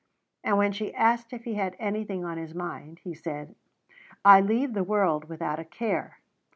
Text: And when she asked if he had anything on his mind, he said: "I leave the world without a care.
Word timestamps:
And 0.43 0.57
when 0.57 0.71
she 0.71 0.95
asked 0.95 1.31
if 1.31 1.43
he 1.43 1.53
had 1.53 1.75
anything 1.77 2.25
on 2.25 2.39
his 2.39 2.55
mind, 2.55 2.97
he 3.03 3.13
said: 3.13 3.53
"I 4.25 4.41
leave 4.41 4.73
the 4.73 4.83
world 4.83 5.29
without 5.29 5.59
a 5.59 5.63
care. 5.63 6.17